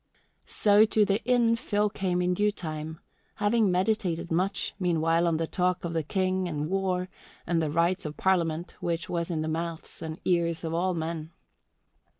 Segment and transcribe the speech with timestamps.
[0.47, 2.99] So to the inn Phil came in due time,
[3.35, 7.07] having meditated much, meanwhile, on the talk of the King and war
[7.45, 11.29] and the rights of Parliament, which was in the mouths and ears of all men.